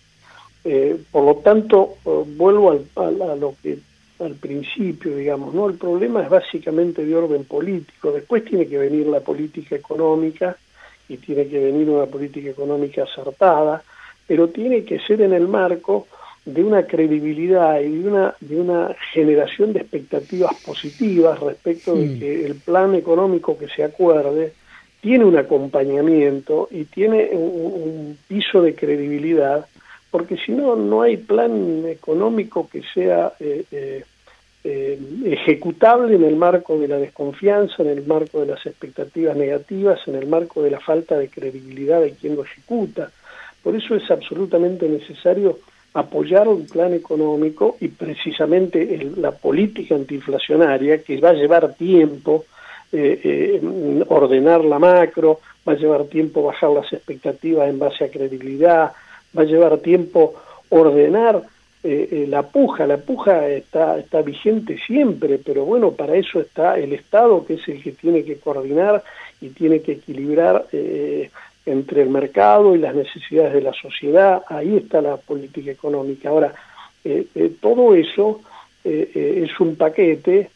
Eh, 0.63 0.97
por 1.11 1.25
lo 1.25 1.37
tanto, 1.37 1.97
vuelvo 2.05 2.71
a 2.95 3.11
lo 3.11 3.55
que 3.61 3.79
al 4.21 4.35
principio, 4.35 5.17
digamos, 5.17 5.55
¿no? 5.55 5.69
El 5.69 5.77
problema 5.77 6.23
es 6.23 6.31
básicamente 6.31 7.05
de 7.05 7.15
orden 7.15 7.45
político, 7.45 8.13
después 8.13 8.45
tiene 8.45 8.67
que 8.67 8.79
venir 8.79 9.07
la 9.07 9.21
política 9.21 9.77
económica 9.77 10.57
y 11.09 11.19
tiene 11.19 11.47
que 11.47 11.59
venir 11.59 11.89
una 11.89 12.07
política 12.07 12.51
económica 12.51 13.05
acertada, 13.05 13.83
pero 14.27 14.49
tiene 14.49 14.85
que 14.85 14.99
ser 15.01 15.23
en 15.23 15.33
el 15.33 15.47
marco 15.47 16.07
de 16.45 16.63
una 16.63 16.85
credibilidad 16.85 17.81
y 17.81 17.91
de 17.91 18.09
una, 18.09 18.35
de 18.41 18.61
una 18.61 18.97
generación 19.13 19.73
de 19.73 19.81
expectativas 19.81 20.55
positivas 20.65 21.41
respecto 21.41 21.95
de 21.95 22.19
que 22.19 22.47
el 22.47 22.55
plan 22.55 22.95
económico 22.95 23.59
que 23.59 23.69
se 23.69 23.83
acuerde 23.83 24.53
tiene 25.01 25.25
un 25.25 25.37
acompañamiento 25.37 26.69
y 26.71 26.85
tiene 26.85 27.31
un 27.33 28.17
piso 28.29 28.63
de 28.63 28.75
credibilidad 28.75 29.67
porque 30.17 30.39
si 30.39 30.53
no, 30.53 30.77
no 30.77 31.03
hay 31.03 31.19
plan 31.19 31.85
económico 31.87 32.71
que 32.73 32.83
sea 32.95 33.35
eh, 33.39 33.67
eh, 33.71 34.03
eh, 34.65 34.99
ejecutable 35.27 36.17
en 36.17 36.25
el 36.25 36.37
marco 36.37 36.79
de 36.79 36.89
la 36.89 36.97
desconfianza, 36.97 37.83
en 37.83 37.91
el 37.91 38.07
marco 38.07 38.41
de 38.41 38.47
las 38.47 38.65
expectativas 38.65 39.37
negativas, 39.37 40.01
en 40.07 40.15
el 40.15 40.27
marco 40.27 40.63
de 40.63 40.71
la 40.71 40.81
falta 40.81 41.19
de 41.19 41.29
credibilidad 41.29 42.01
de 42.01 42.13
quien 42.13 42.35
lo 42.35 42.45
ejecuta. 42.45 43.11
Por 43.63 43.77
eso 43.77 43.95
es 43.95 44.11
absolutamente 44.11 44.89
necesario 44.89 45.59
apoyar 45.93 46.49
un 46.49 46.67
plan 46.67 46.95
económico 46.95 47.77
y 47.79 47.89
precisamente 47.89 49.11
la 49.19 49.33
política 49.33 49.97
antiinflacionaria, 49.97 51.03
que 51.03 51.21
va 51.21 51.29
a 51.29 51.35
llevar 51.35 51.75
tiempo 51.75 52.47
ordenar 54.09 54.65
la 54.65 54.79
macro, 54.79 55.41
va 55.69 55.75
a 55.75 55.77
llevar 55.77 56.05
tiempo 56.05 56.43
bajar 56.43 56.71
las 56.71 56.91
expectativas 56.91 57.69
en 57.69 57.79
base 57.79 58.05
a 58.05 58.11
credibilidad, 58.11 58.93
va 59.37 59.43
a 59.43 59.47
llevar 59.47 59.79
tiempo 59.79 60.35
ordenar 60.69 61.43
eh, 61.89 62.09
eh, 62.11 62.27
la 62.27 62.43
puja, 62.43 62.85
la 62.85 62.97
puja 62.97 63.47
está, 63.49 63.97
está 63.97 64.21
vigente 64.21 64.77
siempre, 64.87 65.39
pero 65.39 65.65
bueno, 65.65 65.93
para 65.93 66.17
eso 66.17 66.41
está 66.41 66.77
el 66.77 66.93
Estado, 66.93 67.47
que 67.47 67.55
es 67.55 67.69
el 67.69 67.81
que 67.81 67.93
tiene 67.93 68.25
que 68.25 68.39
coordinar 68.39 69.05
y 69.41 69.51
tiene 69.51 69.81
que 69.81 69.93
equilibrar 69.93 70.67
eh, 70.73 71.31
entre 71.65 72.03
el 72.03 72.09
mercado 72.09 72.75
y 72.75 72.81
las 72.81 72.93
necesidades 72.93 73.53
de 73.53 73.61
la 73.61 73.73
sociedad, 73.73 74.43
ahí 74.49 74.77
está 74.77 75.01
la 75.01 75.17
política 75.17 75.71
económica. 75.71 76.31
Ahora, 76.31 76.55
todo 77.61 77.95
eso 77.95 78.41
es 78.83 79.61
un 79.61 79.77
paquete 79.77 80.51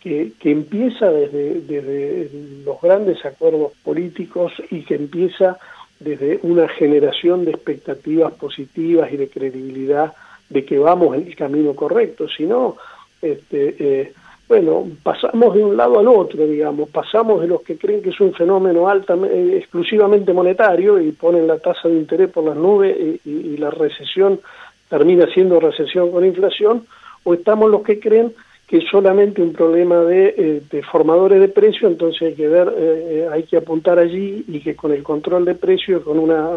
que, 0.00 0.32
que 0.38 0.50
empieza 0.52 1.10
desde, 1.10 1.62
desde 1.62 2.30
los 2.64 2.80
grandes 2.80 3.24
acuerdos 3.24 3.72
políticos 3.82 4.52
y 4.70 4.82
que 4.82 4.94
empieza 4.94 5.58
desde 6.00 6.40
una 6.42 6.68
generación 6.68 7.44
de 7.44 7.52
expectativas 7.52 8.32
positivas 8.34 9.12
y 9.12 9.16
de 9.16 9.28
credibilidad 9.28 10.12
de 10.48 10.64
que 10.64 10.78
vamos 10.78 11.16
en 11.16 11.26
el 11.26 11.36
camino 11.36 11.74
correcto, 11.74 12.28
sino, 12.28 12.76
este, 13.20 13.76
eh, 13.78 14.12
bueno, 14.48 14.86
pasamos 15.02 15.54
de 15.54 15.64
un 15.64 15.76
lado 15.76 15.98
al 15.98 16.06
otro, 16.06 16.46
digamos, 16.46 16.88
pasamos 16.90 17.40
de 17.40 17.48
los 17.48 17.62
que 17.62 17.76
creen 17.76 18.02
que 18.02 18.10
es 18.10 18.20
un 18.20 18.32
fenómeno 18.32 18.88
altamente, 18.88 19.56
exclusivamente 19.56 20.32
monetario 20.32 21.00
y 21.00 21.10
ponen 21.12 21.46
la 21.46 21.58
tasa 21.58 21.88
de 21.88 21.96
interés 21.96 22.30
por 22.30 22.44
las 22.44 22.56
nubes 22.56 22.96
y 23.24 23.56
la 23.56 23.70
recesión 23.70 24.40
termina 24.88 25.26
siendo 25.32 25.58
recesión 25.58 26.10
con 26.12 26.24
inflación, 26.24 26.86
o 27.24 27.34
estamos 27.34 27.70
los 27.70 27.82
que 27.82 27.98
creen 27.98 28.32
que 28.66 28.78
es 28.78 28.84
solamente 28.90 29.40
un 29.40 29.52
problema 29.52 30.00
de, 30.00 30.34
eh, 30.36 30.62
de 30.70 30.82
formadores 30.82 31.40
de 31.40 31.48
precio, 31.48 31.86
entonces 31.86 32.22
hay 32.22 32.34
que 32.34 32.48
ver, 32.48 32.68
eh, 32.76 33.08
eh, 33.10 33.28
hay 33.32 33.44
que 33.44 33.56
apuntar 33.56 33.98
allí 33.98 34.44
y 34.48 34.60
que 34.60 34.74
con 34.74 34.92
el 34.92 35.04
control 35.04 35.44
de 35.44 35.54
precios, 35.54 36.02
con 36.02 36.18
una 36.18 36.48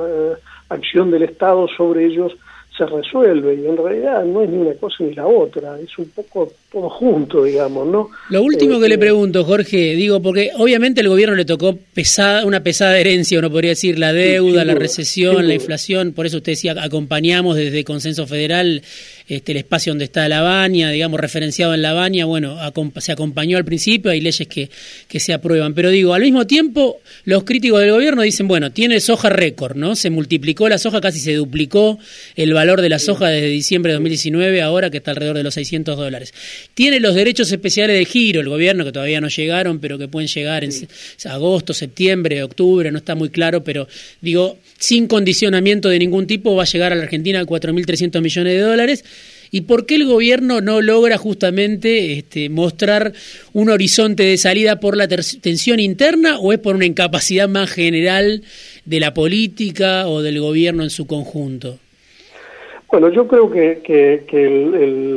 acción 0.70 1.12
del 1.12 1.24
Estado 1.24 1.68
sobre 1.68 2.06
ellos, 2.06 2.36
se 2.80 2.86
resuelve 2.86 3.56
y 3.56 3.66
en 3.66 3.76
realidad 3.76 4.24
no 4.24 4.42
es 4.42 4.50
ni 4.50 4.58
una 4.58 4.74
cosa 4.76 5.04
ni 5.04 5.14
la 5.14 5.28
otra, 5.28 5.78
es 5.80 5.98
un 5.98 6.10
poco 6.12 6.54
todo 6.72 6.90
junto, 6.90 7.44
digamos, 7.44 7.86
¿no? 7.86 8.10
Lo 8.30 8.42
último 8.42 8.80
que 8.80 8.88
le 8.88 8.98
pregunto, 8.98 9.44
Jorge, 9.44 9.96
digo, 9.96 10.22
porque 10.22 10.52
obviamente 10.58 11.02
el 11.02 11.10
gobierno 11.10 11.36
le 11.36 11.44
tocó 11.44 11.78
pesada, 11.94 12.46
una 12.46 12.64
pesada 12.64 12.98
herencia, 12.98 13.38
uno 13.38 13.52
podría 13.52 13.72
decir, 13.72 14.00
la 14.00 14.14
deuda, 14.14 14.64
la 14.64 14.76
recesión, 14.76 15.50
la 15.50 15.56
inflación, 15.56 16.14
por 16.14 16.26
eso 16.26 16.38
usted 16.38 16.54
decía, 16.54 16.74
acompañamos 16.82 17.58
desde 17.58 17.84
Consenso 17.84 18.26
Federal 18.28 18.82
este, 19.30 19.52
el 19.52 19.60
espacio 19.60 19.92
donde 19.92 20.06
está 20.06 20.28
la 20.28 20.42
baña, 20.42 20.90
digamos, 20.90 21.20
referenciado 21.20 21.76
en 21.76 21.84
la 21.84 21.94
baña, 21.94 22.26
bueno, 22.26 22.58
se 22.98 23.12
acompañó 23.12 23.58
al 23.58 23.64
principio, 23.64 24.10
hay 24.10 24.22
leyes 24.22 24.48
que, 24.48 24.72
que 25.08 25.20
se 25.20 25.34
aprueban, 25.34 25.76
pero 25.76 25.92
digo, 25.92 26.16
al 26.16 26.24
mismo 26.24 26.48
tiempo, 26.48 27.00
los 27.26 27.44
críticos 27.44 27.80
del 27.82 27.92
gobierno 27.92 28.24
dicen, 28.24 28.48
bueno, 28.48 28.72
tiene 28.72 29.00
soja 29.00 29.30
récord, 29.30 29.76
¿no? 29.76 29.96
Se 29.96 30.10
multiplicó 30.10 30.68
la 30.68 30.80
soja, 30.80 31.00
casi 31.00 31.20
se 31.20 31.36
duplicó 31.36 32.00
el 32.36 32.56
valor 32.56 32.82
de 32.82 32.90
la 32.90 32.98
soja 32.98 33.30
desde 33.30 33.50
diciembre 33.50 33.92
de 33.92 33.98
2019, 33.98 34.64
ahora 34.64 34.90
que 34.90 34.98
está 34.98 35.12
alrededor 35.12 35.38
de 35.38 35.44
los 35.44 35.54
600 35.54 35.96
dólares. 35.96 36.34
Tiene 36.74 37.00
los 37.00 37.14
derechos 37.14 37.52
especiales 37.52 38.00
de 38.00 38.06
giro, 38.06 38.42
el 38.42 38.50
gobierno, 38.50 38.84
que 38.84 38.92
todavía 38.92 39.22
no 39.22 39.28
llegaron, 39.28 39.80
pero 39.80 40.00
que 40.00 40.08
pueden 40.08 40.28
llegar 40.28 40.64
en 40.64 40.72
agosto, 41.26 41.76
septiembre, 41.76 42.42
octubre, 42.42 42.92
no 42.92 42.98
está 42.98 43.14
muy 43.14 43.30
claro, 43.30 43.64
pero 43.64 43.88
digo, 44.22 44.58
sin 44.80 45.08
condicionamiento 45.08 45.90
de 45.90 46.00
ningún 46.00 46.26
tipo, 46.26 46.56
va 46.56 46.64
a 46.64 46.66
llegar 46.66 46.94
a 46.94 46.96
la 46.96 47.04
Argentina 47.04 47.42
a 47.42 47.46
4.300 47.46 48.22
millones 48.22 48.54
de 48.54 48.60
dólares. 48.62 49.04
¿Y 49.52 49.62
por 49.62 49.86
qué 49.86 49.96
el 49.96 50.06
gobierno 50.06 50.62
no 50.62 50.82
logra 50.82 51.18
justamente 51.18 52.14
este, 52.14 52.50
mostrar 52.50 53.14
un 53.54 53.70
horizonte 53.70 54.24
de 54.24 54.38
salida 54.38 54.80
por 54.80 54.96
la 54.96 55.08
tensión 55.08 55.80
interna 55.80 56.40
o 56.40 56.54
es 56.54 56.60
por 56.60 56.76
una 56.76 56.86
incapacidad 56.86 57.50
más 57.50 57.70
general 57.72 58.44
de 58.86 59.00
la 59.00 59.14
política 59.14 60.08
o 60.08 60.22
del 60.22 60.40
gobierno 60.40 60.84
en 60.84 60.90
su 60.90 61.08
conjunto? 61.08 61.80
Bueno, 62.92 63.10
yo 63.10 63.28
creo 63.28 63.50
que, 63.52 63.82
que, 63.84 64.50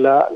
la, 0.03 0.29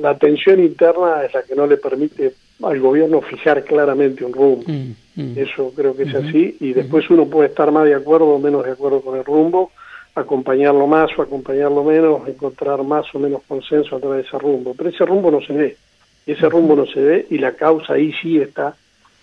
la, 0.00 0.18
tensión 0.18 0.60
interna 0.60 1.24
es 1.24 1.32
la 1.32 1.42
que 1.42 1.54
no 1.54 1.66
le 1.66 1.78
permite 1.78 2.34
al 2.62 2.80
gobierno 2.80 3.22
fijar 3.22 3.64
claramente 3.64 4.24
un 4.24 4.32
rumbo. 4.32 4.62
Mm, 4.66 4.92
mm. 5.16 5.38
Eso 5.38 5.72
creo 5.74 5.96
que 5.96 6.02
es 6.02 6.14
así 6.14 6.56
y 6.60 6.72
después 6.74 7.08
uno 7.08 7.26
puede 7.26 7.48
estar 7.48 7.72
más 7.72 7.86
de 7.86 7.94
acuerdo 7.94 8.26
o 8.26 8.38
menos 8.38 8.64
de 8.64 8.72
acuerdo 8.72 9.00
con 9.00 9.18
el 9.18 9.24
rumbo 9.24 9.72
acompañarlo 10.14 10.86
más 10.86 11.10
o 11.18 11.22
acompañarlo 11.22 11.82
menos, 11.84 12.28
encontrar 12.28 12.82
más 12.82 13.06
o 13.14 13.18
menos 13.18 13.42
consenso 13.48 13.96
a 13.96 14.00
través 14.00 14.22
de 14.22 14.28
ese 14.28 14.38
rumbo. 14.38 14.74
Pero 14.74 14.90
ese 14.90 15.04
rumbo 15.04 15.30
no 15.30 15.40
se 15.40 15.52
ve. 15.52 15.76
Y 16.26 16.32
ese 16.32 16.48
rumbo 16.48 16.76
no 16.76 16.86
se 16.86 17.00
ve 17.00 17.26
y 17.30 17.38
la 17.38 17.52
causa 17.52 17.94
ahí 17.94 18.12
sí 18.20 18.38
está 18.38 18.76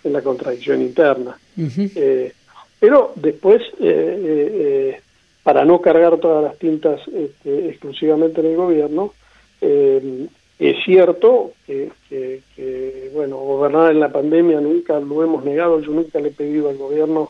en 0.04 0.14
la 0.14 0.22
contradicción 0.22 0.82
interna. 0.82 1.38
Eh, 1.58 2.34
pero 2.80 3.14
después, 3.16 3.62
eh, 3.80 5.00
para 5.44 5.64
no 5.66 5.80
cargar 5.82 6.18
todas 6.18 6.44
las 6.44 6.58
tintas 6.58 7.02
este, 7.08 7.70
exclusivamente 7.70 8.42
en 8.42 8.48
el 8.48 8.56
gobierno, 8.56 9.14
es 9.62 10.84
cierto 10.86 11.52
que, 11.68 13.12
bueno, 13.14 13.38
gobernar 13.38 13.92
en 13.92 14.00
la 14.00 14.12
pandemia 14.12 14.60
nunca 14.62 15.00
lo 15.00 15.24
hemos 15.24 15.44
negado, 15.44 15.82
yo 15.82 15.92
nunca 15.92 16.20
le 16.20 16.30
he 16.30 16.32
pedido 16.32 16.70
al 16.70 16.78
gobierno 16.78 17.30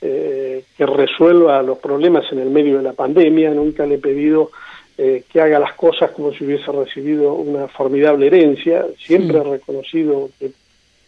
que 0.00 0.86
resuelva 0.86 1.62
los 1.62 1.78
problemas 1.78 2.24
en 2.30 2.38
el 2.38 2.50
medio 2.50 2.76
de 2.76 2.84
la 2.84 2.92
pandemia, 2.92 3.50
nunca 3.50 3.84
le 3.84 3.96
he 3.96 3.98
pedido 3.98 4.50
eh, 5.00 5.22
que 5.32 5.40
haga 5.40 5.60
las 5.60 5.74
cosas 5.74 6.10
como 6.10 6.32
si 6.32 6.44
hubiese 6.44 6.72
recibido 6.72 7.32
una 7.34 7.68
formidable 7.68 8.26
herencia. 8.26 8.84
Siempre 8.98 9.38
he 9.38 9.44
reconocido 9.44 10.28
que 10.40 10.50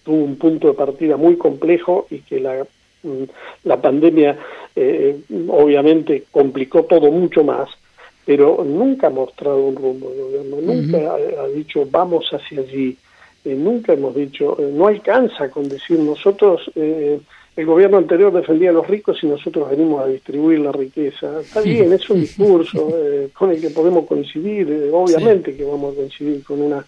tuvo 0.04 0.22
un 0.22 0.36
punto 0.36 0.68
de 0.68 0.74
partida 0.74 1.16
muy 1.16 1.36
complejo 1.36 2.06
y 2.08 2.20
que 2.20 2.38
la, 2.38 2.64
mm, 3.02 3.24
la 3.64 3.82
pandemia 3.82 4.38
eh, 4.76 5.18
obviamente 5.48 6.22
complicó 6.30 6.84
todo 6.84 7.10
mucho 7.10 7.42
más, 7.42 7.68
pero 8.24 8.62
nunca 8.64 9.08
ha 9.08 9.10
mostrado 9.10 9.58
un 9.58 9.74
rumbo 9.74 10.10
de 10.10 10.22
gobierno, 10.22 10.56
nunca 10.60 11.16
ha, 11.42 11.48
dicho 11.48 11.84
vamos 11.90 12.30
hacia 12.30 12.60
allí, 12.60 12.96
eh, 13.44 13.54
nunca 13.56 13.94
hemos 13.94 14.14
dicho, 14.14 14.56
no 14.72 14.86
alcanza 14.86 15.50
con 15.50 15.68
decir 15.68 15.98
nosotros 15.98 16.70
el 17.56 17.66
gobierno 17.66 17.98
anterior 17.98 18.32
defendía 18.32 18.70
a 18.70 18.72
los 18.72 18.86
ricos 18.86 19.22
y 19.22 19.26
nosotros 19.26 19.68
venimos 19.70 20.04
a 20.04 20.08
distribuir 20.08 20.60
la 20.60 20.72
riqueza. 20.72 21.40
Está 21.40 21.60
bien, 21.60 21.92
es 21.92 22.08
un 22.08 22.20
discurso 22.22 22.90
eh, 22.96 23.30
con 23.32 23.50
el 23.50 23.60
que 23.60 23.70
podemos 23.70 24.06
coincidir, 24.06 24.70
eh, 24.70 24.90
obviamente 24.92 25.56
que 25.56 25.64
vamos 25.64 25.92
a 25.92 25.96
coincidir 25.96 26.44
con 26.44 26.62
una 26.62 26.84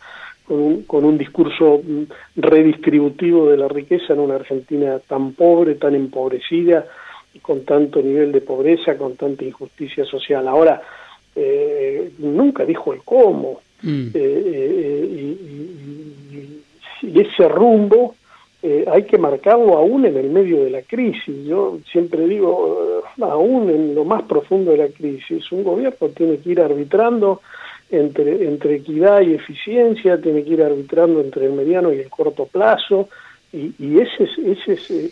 con 0.46 0.58
un, 0.58 0.82
con 0.82 1.04
un 1.04 1.16
discurso 1.16 1.80
mm, 1.84 2.02
redistributivo 2.36 3.48
de 3.48 3.56
la 3.56 3.68
riqueza 3.68 4.12
en 4.12 4.20
una 4.20 4.34
Argentina 4.36 4.98
tan 4.98 5.34
pobre, 5.34 5.76
tan 5.76 5.94
empobrecida, 5.94 6.84
con 7.40 7.64
tanto 7.64 8.02
nivel 8.02 8.32
de 8.32 8.40
pobreza, 8.40 8.96
con 8.96 9.16
tanta 9.16 9.44
injusticia 9.44 10.04
social. 10.04 10.48
Ahora, 10.48 10.82
eh, 11.34 12.10
nunca 12.18 12.64
dijo 12.64 12.92
el 12.92 13.02
cómo. 13.02 13.60
Mm. 13.82 14.08
y, 14.14 15.38
y 17.02 17.20
ese 17.20 17.48
rumbo 17.48 18.14
eh, 18.62 18.84
hay 18.90 19.02
que 19.04 19.18
marcarlo 19.18 19.76
aún 19.76 20.06
en 20.06 20.16
el 20.16 20.30
medio 20.30 20.64
de 20.64 20.70
la 20.70 20.82
crisis. 20.82 21.44
Yo 21.44 21.78
siempre 21.90 22.26
digo, 22.26 23.02
eh, 23.18 23.22
aún 23.22 23.68
en 23.70 23.94
lo 23.94 24.04
más 24.04 24.22
profundo 24.22 24.70
de 24.70 24.78
la 24.78 24.88
crisis, 24.88 25.50
un 25.52 25.64
gobierno 25.64 26.08
tiene 26.08 26.38
que 26.38 26.50
ir 26.50 26.60
arbitrando 26.60 27.40
entre, 27.90 28.46
entre 28.46 28.76
equidad 28.76 29.20
y 29.22 29.34
eficiencia, 29.34 30.20
tiene 30.20 30.44
que 30.44 30.50
ir 30.50 30.62
arbitrando 30.62 31.20
entre 31.20 31.46
el 31.46 31.52
mediano 31.52 31.92
y 31.92 31.98
el 31.98 32.08
corto 32.08 32.46
plazo, 32.46 33.08
y, 33.52 33.74
y 33.78 33.98
ese, 33.98 34.24
es, 34.24 34.68
ese, 34.68 35.04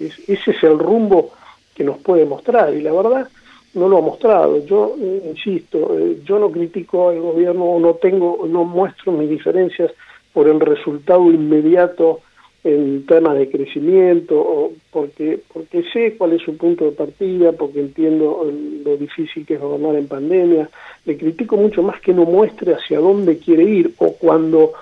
es, 0.00 0.28
ese 0.28 0.50
es 0.50 0.62
el 0.64 0.78
rumbo 0.78 1.30
que 1.74 1.84
nos 1.84 1.98
puede 1.98 2.24
mostrar, 2.24 2.74
y 2.74 2.80
la 2.80 2.92
verdad 2.92 3.28
no 3.74 3.88
lo 3.88 3.98
ha 3.98 4.00
mostrado. 4.00 4.64
Yo 4.64 4.96
eh, 4.98 5.22
insisto, 5.28 5.96
yo 6.24 6.38
no 6.38 6.50
critico 6.50 7.10
al 7.10 7.20
gobierno, 7.20 7.78
no 7.78 7.94
tengo, 7.94 8.46
no 8.48 8.64
muestro 8.64 9.12
mis 9.12 9.28
diferencias 9.28 9.92
por 10.36 10.48
el 10.48 10.60
resultado 10.60 11.32
inmediato 11.32 12.20
en 12.62 13.06
temas 13.06 13.38
de 13.38 13.48
crecimiento, 13.48 14.38
o 14.38 14.72
porque, 14.90 15.40
porque 15.50 15.82
sé 15.94 16.14
cuál 16.18 16.34
es 16.34 16.42
su 16.42 16.58
punto 16.58 16.84
de 16.84 16.90
partida, 16.90 17.52
porque 17.52 17.80
entiendo 17.80 18.46
lo 18.84 18.96
difícil 18.98 19.46
que 19.46 19.54
es 19.54 19.60
gobernar 19.60 19.94
en 19.94 20.08
pandemia. 20.08 20.68
Le 21.06 21.16
critico 21.16 21.56
mucho 21.56 21.82
más 21.82 22.02
que 22.02 22.12
no 22.12 22.26
muestre 22.26 22.74
hacia 22.74 22.98
dónde 22.98 23.38
quiere 23.38 23.62
ir 23.62 23.94
o 23.96 24.12
cuando 24.12 24.74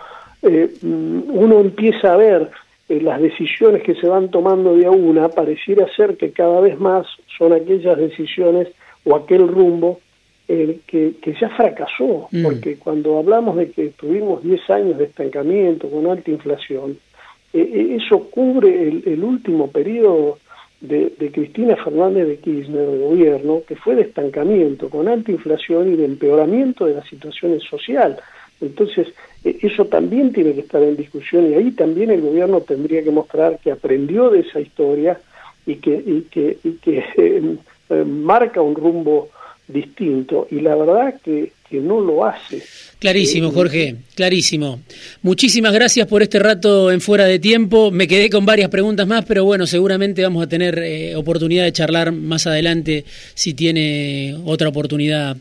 eh, 0.43 0.75
uno 0.83 1.61
empieza 1.61 2.15
a 2.15 2.17
ver 2.17 2.51
eh, 2.89 3.01
las 3.01 3.23
decisiones 3.23 3.85
que 3.85 3.95
se 3.95 4.09
van 4.09 4.33
tomando 4.33 4.75
de 4.75 4.87
a 4.87 4.91
una, 4.91 5.29
pareciera 5.29 5.87
ser 5.95 6.17
que 6.17 6.33
cada 6.33 6.61
vez 6.61 6.81
más 6.81 7.07
son 7.39 7.53
aquellas 7.53 7.97
decisiones 7.97 8.67
o 9.05 9.15
aquel 9.15 9.47
rumbo 9.47 10.01
eh, 10.47 10.81
que, 10.87 11.15
ya 11.41 11.49
fracasó, 11.49 12.29
mm. 12.31 12.43
porque 12.43 12.77
cuando 12.77 13.19
hablamos 13.19 13.57
de 13.57 13.71
que 13.71 13.89
tuvimos 13.97 14.43
10 14.43 14.69
años 14.69 14.99
de 14.99 15.05
estancamiento 15.05 15.89
con 15.89 16.07
alta 16.07 16.31
inflación, 16.31 16.99
eh, 17.55 17.71
eh, 17.73 17.97
eso 17.97 18.29
cubre 18.29 18.89
el, 18.89 19.25
último 19.25 19.71
periodo 19.71 20.39
de, 20.83 21.11
Cristina 21.33 21.77
Fernández 21.77 22.29
de 22.29 22.37
Kirchner, 22.41 22.87
de 22.87 22.99
gobierno, 22.99 23.63
que 23.67 23.75
fue 23.75 23.95
de 23.95 24.03
estancamiento 24.03 24.91
con 24.91 25.09
alta 25.09 25.33
inflación 25.33 25.91
y 25.95 25.97
de 25.97 26.05
empeoramiento 26.05 26.85
de 26.85 26.97
la 26.97 27.05
situación 27.05 27.59
social. 27.61 28.19
Entonces, 28.61 29.09
eso 29.45 29.87
también 29.87 30.31
tiene 30.31 30.53
que 30.53 30.61
estar 30.61 30.83
en 30.83 30.95
discusión 30.95 31.51
y 31.51 31.55
ahí 31.55 31.71
también 31.71 32.11
el 32.11 32.21
gobierno 32.21 32.61
tendría 32.61 33.03
que 33.03 33.11
mostrar 33.11 33.59
que 33.61 33.71
aprendió 33.71 34.29
de 34.29 34.41
esa 34.41 34.61
historia 34.61 35.19
y 35.65 35.77
que, 35.77 35.95
y 35.95 36.21
que, 36.31 36.59
y 36.63 36.73
que 36.73 37.57
marca 38.05 38.61
un 38.61 38.75
rumbo 38.75 39.31
distinto 39.69 40.47
y 40.51 40.61
la 40.61 40.77
verdad 40.77 41.15
que, 41.25 41.53
que 41.69 41.79
no 41.79 42.01
lo 42.01 42.25
hace. 42.25 42.63
Clarísimo, 42.99 43.49
eh, 43.49 43.53
Jorge, 43.53 43.97
clarísimo. 44.15 44.81
Muchísimas 45.23 45.73
gracias 45.73 46.07
por 46.07 46.23
este 46.23 46.39
rato 46.39 46.91
en 46.91 47.01
fuera 47.01 47.25
de 47.25 47.39
tiempo. 47.39 47.91
Me 47.91 48.07
quedé 48.07 48.31
con 48.31 48.45
varias 48.45 48.69
preguntas 48.69 49.07
más, 49.07 49.25
pero 49.25 49.45
bueno, 49.45 49.67
seguramente 49.67 50.23
vamos 50.23 50.45
a 50.45 50.49
tener 50.49 50.79
eh, 50.79 51.17
oportunidad 51.17 51.65
de 51.65 51.73
charlar 51.73 52.13
más 52.13 52.47
adelante 52.47 53.05
si 53.35 53.55
tiene 53.55 54.37
otra 54.45 54.69
oportunidad 54.69 55.37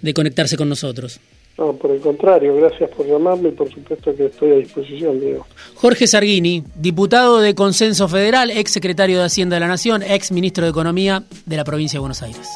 de 0.00 0.14
conectarse 0.14 0.56
con 0.56 0.68
nosotros. 0.68 1.20
No, 1.58 1.74
por 1.74 1.90
el 1.90 2.00
contrario, 2.00 2.56
gracias 2.56 2.90
por 2.90 3.06
llamarme 3.06 3.50
y 3.50 3.52
por 3.52 3.70
supuesto 3.70 4.14
que 4.16 4.26
estoy 4.26 4.52
a 4.52 4.54
disposición, 4.56 5.20
Diego. 5.20 5.46
Jorge 5.74 6.06
Sarguini, 6.06 6.64
diputado 6.74 7.40
de 7.40 7.54
Consenso 7.54 8.08
Federal, 8.08 8.50
ex 8.50 8.70
secretario 8.70 9.18
de 9.18 9.26
Hacienda 9.26 9.56
de 9.56 9.60
la 9.60 9.68
Nación, 9.68 10.02
ex 10.02 10.32
ministro 10.32 10.64
de 10.64 10.70
Economía 10.70 11.24
de 11.44 11.56
la 11.56 11.64
provincia 11.64 11.98
de 11.98 12.00
Buenos 12.00 12.22
Aires. 12.22 12.48